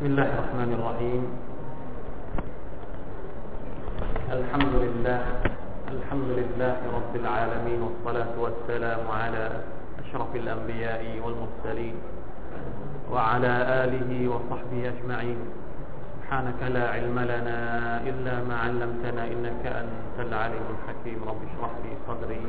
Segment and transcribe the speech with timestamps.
[0.00, 1.22] بسم الله الرحمن الرحيم.
[4.32, 5.20] الحمد لله
[5.92, 9.44] الحمد لله رب العالمين والصلاة والسلام على
[10.00, 11.96] أشرف الأنبياء والمرسلين
[13.12, 13.52] وعلى
[13.84, 15.40] آله وصحبه أجمعين.
[16.16, 17.60] سبحانك لا علم لنا
[18.00, 21.18] إلا ما علمتنا إنك أنت العليم الحكيم.
[21.28, 22.44] رب اشرح لي صدري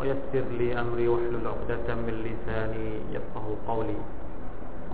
[0.00, 4.23] ويسر لي أمري واحلل عقدة من لساني يفقه قولي.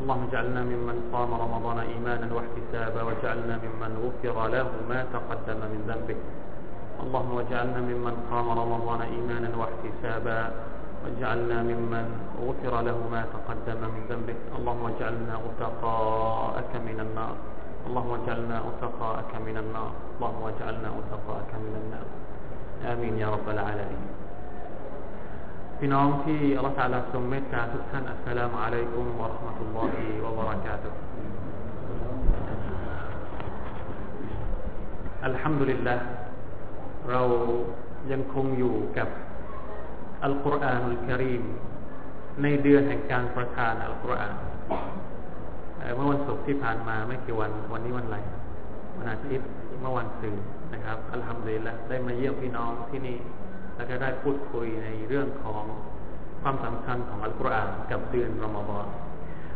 [0.00, 6.18] اللهم اجعلنا ممن صام رمضان إيمانا واحتسابا واجعلنا ممن غفر له ما تقدم من ذنبه.
[7.04, 10.40] اللهم اجعلنا ممن قام رمضان إيمانا واحتسابا
[11.02, 12.06] واجعلنا ممن
[12.46, 14.38] غفر له ما تقدم من ذنبه.
[14.58, 17.36] اللهم اجعلنا أتقاءك من النار.
[17.86, 19.92] اللهم اجعلنا أتقاءك من النار.
[20.16, 22.06] اللهم اجعلنا أتقاءك من النار.
[22.92, 24.09] آمين يا رب العالمين.
[25.82, 30.98] พี่น้องที่อัลลอฮฺตาลาทรงเมตตาทุกท่านอัสสลามุอะลัยกุมวะราะห์มะตุลลอฮิวะบะเราะกาตุฮ์
[35.26, 36.04] อัลฮัมดุลิลลาห์
[37.10, 37.22] เรา
[38.12, 39.08] ยังคงอยู่กับ
[40.24, 41.44] อัลกุรอานุลกิริม
[42.42, 44.36] ในเดือนแห่งการประทานอัลกุรอาน
[45.96, 48.18] เมื่อวันศุกร์ที่ผ่านมาไม่กี่วันวันนี้วันอะไร
[48.96, 49.48] วันอาทิตย์
[49.80, 53.18] เมื่อวันศุกร์นะครับ อัลฮัมดุลิลละได้มาเยี่ยมพี่น้องที่นี่
[53.80, 55.62] และจะได้พูดคุยในเรื่องของ
[56.42, 58.86] ความสำคัญของอัลกุรอานกับเดือนรอมฎอน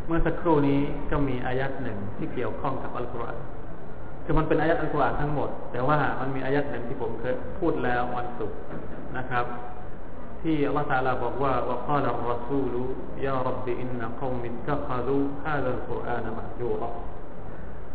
[0.06, 0.80] เมื่อสักครู่นี้
[1.10, 3.38] ก็มีอายัดหนึ่งที่เกี่ยวข้องกับอัลกุรอาน
[4.24, 8.58] คือมันเป็นอายัดอัลกุรอานทั้งหมด แต่ว่ามันมีอายัดหนึ่งที่ผมเคยพูดแล้ววันศุกร์
[9.16, 9.44] นะครับ
[10.42, 12.82] ที่อัลลอฮฺตาลาบอกว่าว่าข้อลรอสูลู
[13.26, 16.90] ยารับบีอินนะกอมิตะฮาลูฮาดัลกุรอานมาจูรอ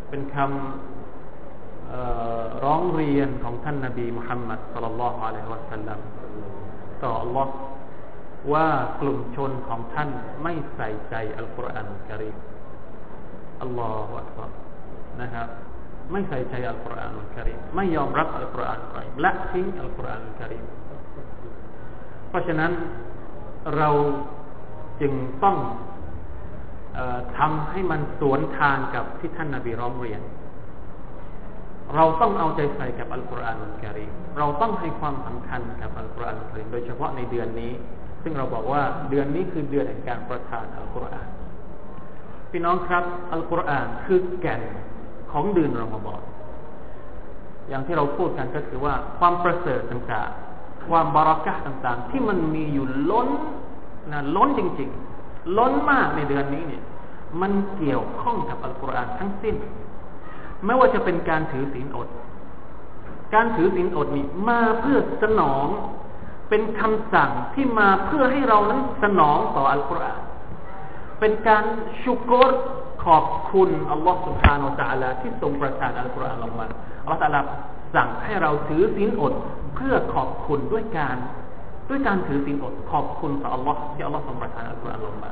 [0.09, 0.47] เป็นคำ
[2.63, 5.99] ร้องเรียนของท่านนบีมุฮัมมัดสลลัลลอฮุอะลัยฮิวะสัลลัม
[7.03, 7.53] ต่ออัลลอฮ์
[8.53, 8.67] ว่า
[9.01, 10.09] กลุ่มชนของท่าน
[10.43, 12.37] ไม่ใส่ใจอัลกุรอานกรีม
[13.61, 14.51] อัลลอฮฺอักบาร
[15.21, 15.47] นะครับ
[16.11, 20.65] ไม่ใส่ใจอัลกุรอานกรีมไม่ยอมรับอัลกุรอานกรีมละทิ้งอัลกุรอานกรีม
[22.29, 22.71] เพราะฉะนั้น
[23.77, 23.89] เรา
[25.01, 25.13] จึง
[25.43, 25.57] ต้อง
[26.97, 26.99] อ
[27.37, 30.21] ทำให้มันสวนทางกับที่ท่านนาบีร้องเรียน
[31.95, 37.71] เราต้องเอาใจใส่กับอัลกุรอานอัลกิริมเราต้องให้ความสำคัญกับอัลกุรอานอัลกิริมโดยเฉพาะในเดือนนี้
[38.23, 41.27] ซึ่งเราบอกว่าเดือนนี้คือเดือนแห่งการประทานอัลกุรอาน
[42.51, 44.61] พี่น้องครับ อัลกุรอานคือแก่น
[45.31, 46.21] ของเดือนรอมฎอน
[47.69, 53.27] อย่างที่เราพูดกันก็คือว่าความประเสริฐต่างๆ ความบารักะต่างๆ ที่มันมีอยู่ล้น
[54.11, 54.89] นะล้นจริง
[55.21, 56.83] ๆ ล้นมากในเดือนนี้เนี่ย
[57.41, 59.55] มันเกี่ยวข้องกับอัลกุรอานทั้งสิ้น
[60.66, 62.08] ไม่ว่าจะเป็นการถือศีลอด
[63.34, 65.66] การถือศีลอดนี่มาเพื่อสนอง
[66.48, 70.22] เป็นคำสั่งที่มาเพื่อให้เรานั้นสนองต่ออัลกุรอาน
[71.20, 71.64] เป็นการ
[72.02, 72.52] ชุกร
[73.04, 76.66] ขอบคุณอัลลอฮฺ سبحانه และ تعالى ที่ทรงประทานอัลกุรอานลงมา
[77.02, 77.40] อัลลอฮฺ تعالى
[77.94, 79.32] สั่งให้เราถือศีลอด
[79.74, 81.16] เพื่อขอบคุณด้วยการ
[81.88, 85.30] ด้วยการถือศีลอด ขอบคุณต่ออัลลอฮ์ที่อัลลอฮ์ทรงประทานอัลกุรอานลงมา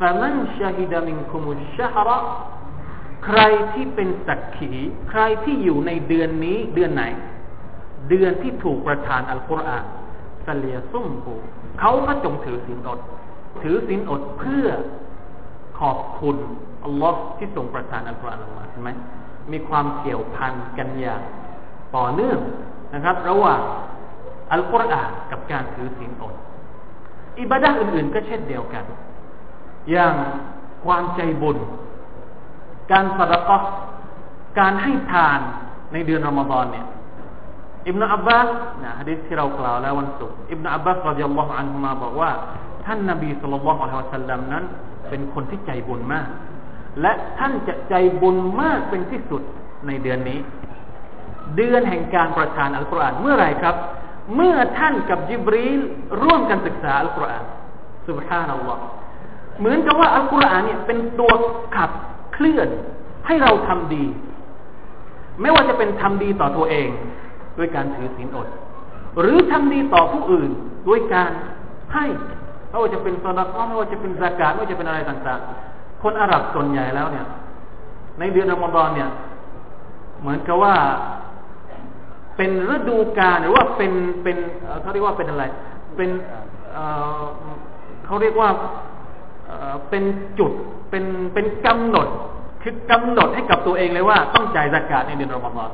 [0.00, 2.08] فمن شهد منكم الشهر
[3.23, 3.39] ใคร
[3.73, 4.71] ที่เป็นสักขี
[5.09, 7.03] ใครที่อยู่ในเดือนนี้เดือนไหน
[8.09, 9.85] เดือนที่ถูกประทานอัลกุรอาน
[10.45, 11.33] สเลียซุ่มผู
[11.79, 12.99] เขาก็จงถือศีลอด
[13.63, 14.67] ถือศีลอดเพื่อ
[15.79, 16.37] ขอบคุณ
[16.83, 18.89] อัลลอฮ์ที่ทรงประทานอัลกุรอานลงมาเห็นไหม
[19.51, 21.21] มีความเกี่ยวพันกันอย่าง
[21.95, 22.39] ต่อเนื่อง
[22.93, 23.61] นะครับ ระหว่าง
[24.51, 26.35] อัลกุรอานกับการถือศีลอด
[27.39, 28.85] อิบาดะอื่นๆ ก็เช่นเดียวกัน
[29.91, 30.13] อย่าง
[30.85, 31.57] ความใจบุญ
[32.91, 33.57] การสดกะ
[34.59, 35.39] การให้ทาน
[35.93, 36.85] ในเดือนรอมฎอนเนี่ย
[37.87, 38.47] อิบนาอับบาส
[38.83, 42.31] นะฮะดิษที่เรากล่าวแล้ววันศุกร์อิบนาอับบาสรดิยัลลอฮุอันฮุมาบอกว่า
[42.85, 44.63] ท่านนบีสุลต่านละฮ์อะลัยฮิวะสัลลัมนั้น
[45.09, 46.27] เป็นคนที่ใจบุญมาก
[47.01, 49.41] และท่านจะใจบุญมากเป็นที่สุด
[49.87, 50.39] ในเดือนนี้
[51.55, 53.75] เดือนแห่งการประทานอัลกุรอานเมื่อไรครับ
[54.35, 55.79] เมื่อท่านกับจิบรีล
[56.23, 57.45] ร่วมกันศึกษาอัลกุรอาน
[58.07, 58.81] สุบฮานัลลอฮ์
[59.59, 61.31] เหมือนกับว่าอัลกุรอานเนี่ยเป็นตัว
[61.75, 61.91] ขับ
[62.35, 62.69] เคลื่อน
[63.27, 64.03] ให้เราทำดี
[65.41, 66.87] ไม่ว่าจะเป็นทำดีต่อตัวเอง
[67.57, 68.47] ด้วยการถือศีลอด
[69.21, 70.49] หรือทำดีต่อผู้อื่น
[70.87, 71.31] ด้วยการ
[71.93, 72.05] ให้
[72.69, 77.25] ไม่ว่าจะเป็นสนับไม่ว่าจะเป็นสากาศไม่ว่าจะเป็นอะไรต่างๆ คนอาหรับส่วนใหญ่แล้วเนี่ย
[78.19, 79.09] ในเดือนรอมฎอนเนี่ย
[80.21, 80.75] เหมือนกับว่า
[82.37, 83.91] เป็นฤดูกาลหรือว่าเป็น
[84.23, 84.37] เป็น
[84.81, 85.43] เขาเรียกว่าเป็นอะไร
[85.97, 86.09] เป็น
[88.05, 88.49] เขาเรียกว่า
[89.89, 90.03] เป็น
[90.39, 90.51] จุด
[90.95, 92.07] เป็นเป็นกำหนด
[92.63, 95.69] คือกำหนดให้กับตัวเองเลยว่า ต้องจ่ายสกาดในเดือนรอมฎอน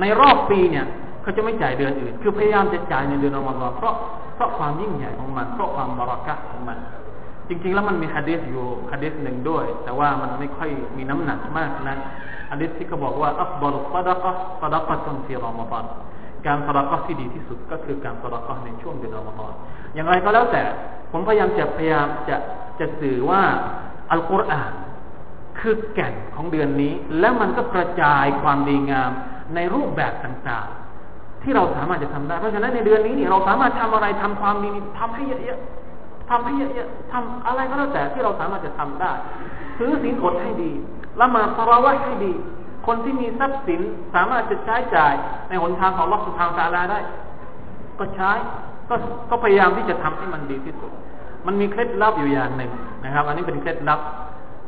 [0.00, 0.86] ในรอบปีเนี่ย
[1.22, 3.94] เขาจะไม่จ่ายเดือนอื่น คือพยายามจะจ่ายในเดือนรอมฎอนเพราะ
[4.34, 6.78] เพราะความยิ่งใหญ่ของมัน เพราะความบรักะของมัน
[7.48, 11.96] จริง ๆ แล้วมันมีฮะดีษอยู่ฮะดีษหนึ่งด้วย แต่ว่ามันไม่ค่อยมีน้ำหนักมากนะ
[12.50, 15.84] ฮะดีษที่เขาบอกว่าอัฟบอลซาดะกะซาดะกะตุนฟีรอมฎอน
[16.46, 19.52] การซาดะกะที่ดีที่สุดก็คือการซาดะกะในช่วงเดือนรอมฎอน
[19.94, 20.62] อย่างไรก็แล้วแต่
[21.12, 22.36] ผมพยายามจะพยายามจะ
[22.80, 23.42] จะสื่อว่า
[24.12, 24.72] อัลกุรอาน
[25.58, 29.10] คือแก่นของเดือนนี้ และมันก็กระจายความดีงาม
[29.54, 39.12] ในรูปแบบต่างๆ ที่เราสามารถจะทำได้ เพราะฉะนั้นในเดือนนี้เนี่ยเราสามารถทำอะไรทำความดีทำให้เยอะๆทำให้เยอะๆทำอะไรก็แล้วแต่ที่เราสามารถจะทำได้
[39.78, 40.72] ซื้อสินอดให้ดี
[41.20, 42.32] ละมาสราวะให้ดี
[42.86, 43.80] คนที่มีทรัพย์สิน
[44.14, 45.12] สามารถจะใช้จ่าย
[45.48, 47.00] ในหนทางของลอสุภางตาลาได้
[47.98, 48.30] ก็ใช้
[48.88, 48.94] ก็
[49.30, 50.92] ก็พยายามที่จะทำให้มันดีที่สุด
[51.46, 52.70] มันมีเคล็ดลับอยู่อย่างหนึ่ง
[53.04, 54.00] นะครับ อันนี้เป็นเคล็ดลับ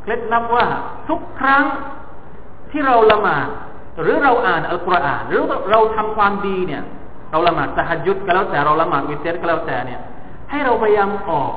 [0.02, 0.66] เคล็ดลับว่า
[1.08, 1.64] ทุกครั้ง
[2.70, 3.48] ที่เราละหมาด
[4.02, 6.82] หรือเราอ่านอัลกุรอาน หรือเราทำความดีเนี่ย
[7.30, 10.00] เราละหมาดสหัยุดก็แล้วแต่เราละหมาดวิเศษก็แล้วแต่เนี่ย
[10.50, 11.52] ให้เราพยายามออก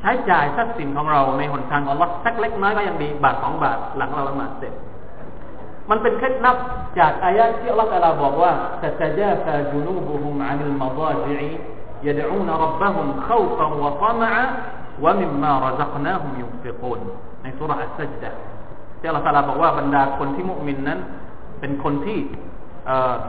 [0.00, 4.72] ใช้จ่ายทรัพย์สินของเราในหนทางอัลลอฮ์สักเล็กน้อยก็ยังดีบาทสองบาทหลังเราละหมาดเสร็จ
[5.90, 6.56] มันเป็นเคล็ดลับ
[6.98, 8.52] จากอายะที่อัลลอฮฺตะลาบอกว่า
[8.82, 11.50] ตะตะจาฟาจุนูบุฮุมอานิลมาฎาจิ
[12.03, 14.45] يدعون ربهم خوفا وطمعا
[15.03, 16.99] ومما رزقناهم ينفقون
[17.43, 18.31] ในสุราอัสซัจดะ
[18.99, 20.99] ที่อัลลอฮฺตาลาบอกว่าบรรดาคนที่มุมินนั้น
[21.59, 22.19] เป็นคนที่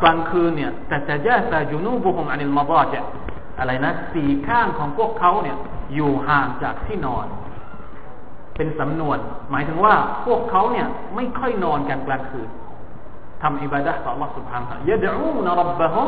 [0.02, 3.00] กลางคืนเนี่ยแต่จะแยกแต่ยูนูบุฮุมอันิลมาบาจะ
[3.58, 5.56] อะไรนะสี่ข้างของพวกเขาเนี่ย
[5.94, 7.26] อยู่ห่างจากที่นอน
[8.56, 9.18] เป็นสำนวน
[9.50, 9.94] หมายถึงว่า
[10.26, 12.48] พวกเขาเนี่ยไม่ค่อยนอนกันกลางคืน
[13.42, 16.04] ทำอิบาดะต่อ Allah سبحانه และ يا ยะดูนรับบะฮุ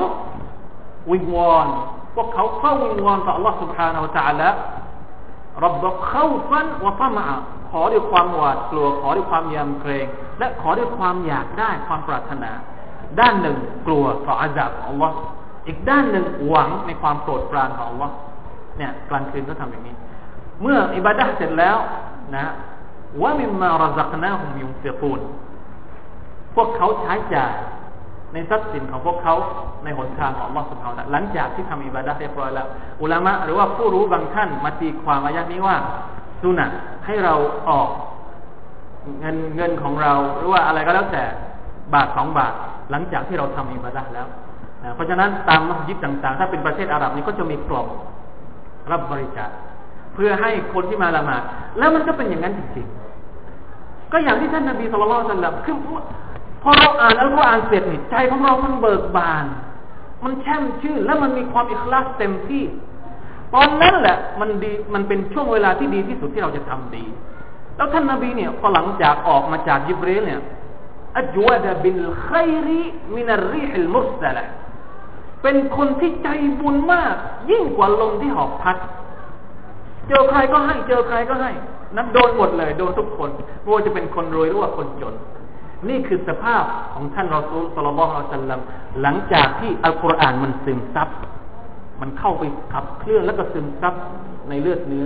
[1.11, 1.67] วิงวอน
[2.15, 4.49] พวกเขาเข้าวิงวอนต่อ Allah سبحانه และ تعالى
[5.63, 7.27] รับบะเข้าฟันวะตมะ
[7.71, 10.07] ขอด้วยความหวาดกลัวขอด้วยความยำเกรง
[10.39, 12.51] และขอด้วยความอยากได้ความปรารถนา
[13.21, 13.57] ด้านหนึ่ง
[13.87, 15.13] กลัวต่ออาญาของ Allah
[15.67, 18.11] อีกด้านหนึ่งหวังในความโปรดปรานของ Allah
[18.79, 19.95] เนี่ยกลางคืนก็ทำอย่างนี้
[20.63, 21.77] เมื่ออิบาดะเสร็จแล้ว
[22.37, 22.47] นะ
[23.23, 25.21] ว่ามิมมาระซักนาฮุมยุงเฟียกูน
[26.55, 27.55] พวกเขาใช้จ่าย
[28.36, 29.36] ในทรัพย์สินของพวกเขา
[29.84, 32.68] ในหนทางของลอสุภานะหลังจากที่ทำอิบาดะเรียบร้อยแล้ว
[33.02, 35.76] อุลามะหรือว่าผู้รู้บางท่านมาตีความอายะนี้ว่า
[36.42, 36.72] สุนัต
[37.06, 37.36] ให้เรา
[37.70, 37.90] ออก
[39.20, 41.24] เงินเงินของเราหรือว่าอะไรก็แล้วแต่
[41.94, 42.54] บาทสองบาท
[42.92, 44.28] หลังจากที่เราทำอิบาดะแล้ว
[44.96, 47.88] เพราะฉะนั้นตามมัสยิดต่างๆ ถ้าเป็นประเทศอาหรับนี่ก็จะมีกล่อง
[48.92, 49.50] รับบริจาค
[50.14, 51.42] เพื่อให้คนที่มาละหมาด
[51.78, 55.78] แล้วมันก็เป็นอย่างนั้นจริงๆ ก็อย่างที่ท่านนบีสุลต่านคือ
[56.66, 59.46] พอเราอ่านอัลกุรอานเสร็จนี่ใจของเรามันเบิกบาน
[60.24, 62.64] มันแช่มชื่น และมันมีความอิคลาสเต็มที่
[63.54, 67.04] ตอนนั้นแหละมันดีมันเป็นช่วงเวลาที่ดีที่สุดที่เราจะทำดี
[67.76, 70.42] แล้วท่านนาบีเนี่ยพอหลังจากออกมาจากยิบรีเนี่ย
[71.18, 72.82] อัจวดะบิลขัยริ
[73.16, 74.46] มินารีฮิลมุสละ
[75.44, 76.28] เป็นคนที่ใจ
[76.60, 77.16] บุญมาก
[77.52, 78.78] ยิ่งกว่าลมที่หอบพัด
[80.08, 81.52] เจอใครก็ให้ เจอใครก็ให้
[81.96, 83.30] นั้นโดนหมดเลย โดนทุกคน
[83.62, 85.14] ไม่ว่าจะเป็นคนรวยหรือว่าคนจน
[85.90, 86.64] นี่คือสภาพ
[86.94, 88.62] ของท่านรอซูลสลลัลลอฮุอะลัยฮิสัลลัม
[89.02, 91.10] หลังจากที่อัลกุรอานมันซึมซับ
[92.02, 92.44] มันเข้าไป
[92.74, 93.94] ขับเคลื่อนแล้วก็ซึมซับ
[94.50, 95.06] ในเลือดเนื้อ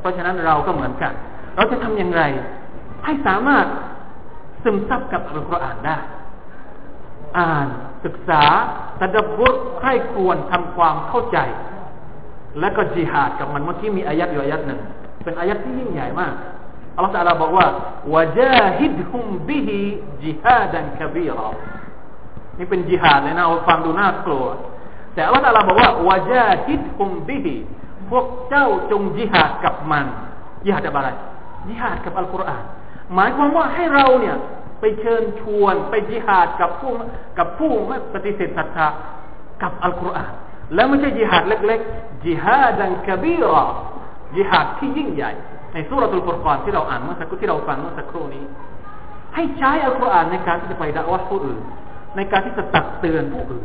[0.00, 1.12] เพราะฉะนั้นเราก็เหมือนกัน
[1.56, 2.22] เราจะทำอย่างไร
[3.04, 3.66] ให้สามารถ
[4.62, 5.98] ซึมซับกับอัลกุรอานได้
[7.38, 7.68] อ่าน
[8.04, 8.42] ศึกษา
[9.00, 11.38] ตะดับบุรใครควรทำความเข้าใจ
[12.60, 14.80] และก็จิฮาดกับมันเมื่อกี้มีอายัดอยู่อายัดหนึ่ง
[15.24, 16.34] เป็นอายัดที่ยิ่งใหญ่มาก
[16.94, 17.66] อัลลอฮฺตาลาบอกว่า
[18.14, 19.78] วะจาฮิดฮุมบิฮิ
[20.22, 21.50] จิฮาดันคบีรอ
[22.58, 24.46] นี่เป็นจิฮาดเลยนะฟังดูน่ากลัว
[25.14, 27.54] แต่อัลลอฮฺตาลาบอกว่าวะจาฮิดฮุมบิฮิ
[28.10, 30.06] พวกเจ้าจงจิฮาดกับมัน
[30.64, 31.10] จิฮาดกับอะไร
[31.66, 32.64] จิฮาดกับอัลกุรอาน
[33.14, 34.36] หมายความว่าให้เราเนี่ย
[34.80, 36.92] ไปเชิญชวนไปจิฮาดกับผู้
[37.38, 38.86] กับผู้ไม่ปฏิเสธศรัทธา
[39.62, 40.32] กับอัลกุรอาน
[40.74, 43.62] แล้วไม่ใช่จิฮาดเล็กๆจิฮาดันคบีรอ
[44.34, 45.32] จิฮาดที่ยิ่งใหญ่
[45.72, 48.44] ในสุรทูลกุรอานที่เราอ่านเมื่อสักครู่ที่เราฟังเมื่อสักครู่นี้
[49.34, 51.60] ให้ใช้อัลกุรอานในการที่จะไปด่าวะผู้อื่น
[52.16, 53.62] ในการที่จะตักเตือนผู้อื่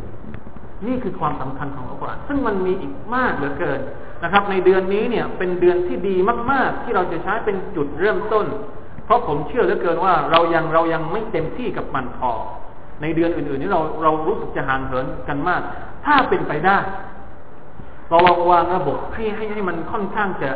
[0.86, 3.80] นี่คือความสำคัญของอัลกุรอานซึ่งมันมีอีกมากเหลือเกิน
[4.22, 6.16] นะครับ ในเดือนนี้เนี่ยเป็นเดือนที่ดี
[6.52, 8.46] มาก ๆ ที่เราจะใช้เป็นจุดเริ่มต้น
[9.04, 12.30] เพราะผมเชื่อเหลือเกินว่าเรายังเรายังไม่เต็มที่กับมันพอ
[13.02, 15.60] ในเดือนอื่นๆนี่เราเรารู้สึกจะห่างเหินกันมาก
[16.06, 16.78] ถ้าเป็นไปได้
[18.10, 20.50] เราลองวางระบบให้ให้ให้มันค่อนข้างจะ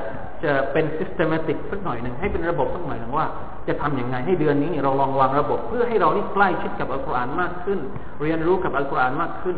[0.45, 3.27] จะเป็น systematic สักหน่อยหนึ่งให้เป็นระบบสักหน่อยหนึ่งว่า
[3.69, 7.79] จะทํำยังไงให้เดือนนี้เราลองวางระบบ เพื่อให้เรานี่ใกล้ชิดกับอัลกุรอานมากขึ้น
[8.23, 9.57] เรียนรู้กับอัลกุรอานมากขึ้น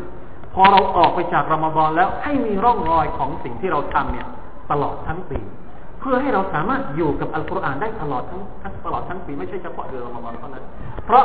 [0.54, 4.26] พอเราออกไปจากรอมฎอนแล้วให้มีร่องรอยของสิ่งที่เราทำเนี่ย
[4.70, 5.40] ตลอดทั้งปี
[6.00, 10.64] เพื่อให้เราสามารถอยู่กับอัลกุรอานได้ตลอดทั้งทั้งตลอดทั้งปีไม่ใช่เฉพาะเดือนรอมฎอนเท่านั้น
[11.06, 11.24] เพราะ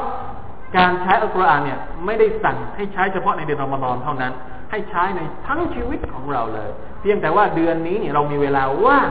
[0.77, 4.33] การใช้อัลกุรอานเนี่ยไม่ได้สั่งให้ใช้เฉพาะในเดือนรอมฎอนเท่านั้น
[4.71, 6.69] ให้ใช้ในทั้งชีวิตของเราเลย
[7.01, 9.09] เพียงแต่ว่าเดือนนี้เนี่ยเรามีเวลาว่าง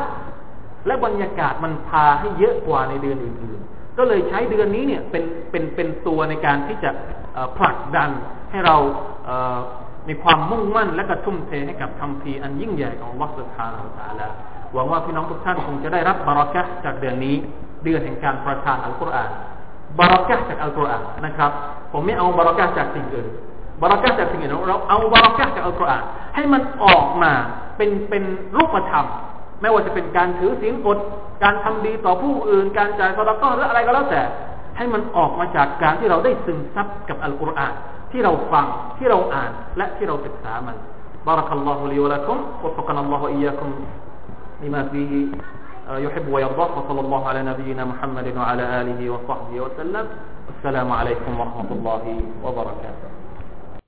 [0.89, 6.91] และบรรยากาศมันพาให้เยอะกว่าในเดือนอื่นๆ ก็เลยใช้เดือนนี้เนี่ยเป็นเป็นเป็นตัวในการที่จะ
[7.59, 8.11] ผลักดัน
[8.51, 8.77] ให้เรา
[10.09, 14.29] มีความมุ่งมั่นและกระทุ่มเทให้กับคำพีอันยิ่งใหญ่ของวัสดุานาตาลา
[14.75, 17.35] หวังว่าพี่น้องทุกท่านคงจะได้รับบารักะจากเดือนนี้
[17.85, 19.31] เดือนแห่งการประทานอัลกุรอาน
[19.99, 21.51] บารักะจากอัลกุรอานนะครับ
[21.93, 23.29] ผมไม่เอาบารักะจากสิ่งอื่น
[23.81, 26.03] บารักะจากสิ่งอื่นเราเอาบารักะจากอัลกุรอาน
[26.35, 27.33] ให้มันออกมา
[27.77, 28.25] เป็นเป็น
[28.57, 29.07] รูปธรรม
[29.62, 30.98] ไม่ว่าจะเป็นการถือศีลอด
[31.44, 34.22] การทำดีต่อผู้อื่น การจ่ายสละก้อนหรืออะไรก็แล้วแต่
[34.78, 37.74] ให้มันออกมาจากการที่เราได้ซึมซับกับอัลกุรอาน
[38.12, 38.66] ที่เราฟัง
[38.98, 40.78] ที่เราอ่านและที่เราศึกษามัน
[41.28, 43.70] بارك الله لي ولكم وفقنا الله وإياكم
[44.64, 45.28] لما فيه
[45.90, 50.06] يحب ويرضى وصلى الله على نبينا محمد وعلى آله وصحبه وسلم
[50.58, 52.04] السلام عليكم ورحمة الله
[52.44, 53.07] وبركاته